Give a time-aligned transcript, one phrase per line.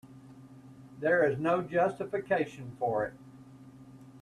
[0.99, 3.13] There was no justification for it.